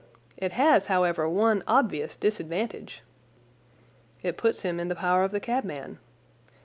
It 0.35 0.53
has, 0.53 0.87
however, 0.87 1.29
one 1.29 1.63
obvious 1.67 2.17
disadvantage." 2.17 3.03
"It 4.23 4.35
puts 4.35 4.63
him 4.63 4.79
in 4.79 4.87
the 4.87 4.95
power 4.95 5.23
of 5.23 5.29
the 5.31 5.39
cabman." 5.39 5.99